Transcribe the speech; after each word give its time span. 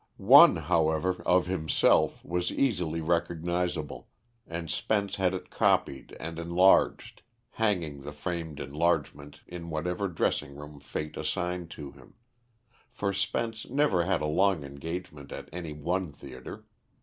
One, 0.17 0.55
however, 0.55 1.21
of 1.27 1.45
himself 1.45 2.25
was 2.25 2.51
easily 2.51 3.01
recognisable, 3.01 4.07
and 4.47 4.67
Spence 4.67 5.17
had 5.17 5.35
it 5.35 5.51
copied 5.51 6.17
and 6.19 6.39
enlarged, 6.39 7.21
hanging 7.51 8.01
the 8.01 8.11
framed 8.11 8.59
enlargement 8.59 9.41
in 9.45 9.69
whatever 9.69 10.07
dressing 10.07 10.55
room 10.55 10.79
fate 10.79 11.17
assigned 11.17 11.69
to 11.77 11.91
him; 11.91 12.15
for 12.89 13.13
Spence 13.13 13.69
never 13.69 14.03
had 14.05 14.21
a 14.23 14.25
long 14.25 14.63
engagement 14.63 15.31
at 15.31 15.49
any 15.53 15.71
one 15.71 16.11
theatre. 16.13 16.65